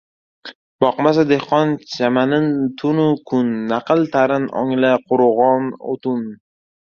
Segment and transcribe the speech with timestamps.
[0.83, 6.25] Boqmasa dehqon chamanin tunu kun, Naql tarin ongla qurug‘on o‘tun.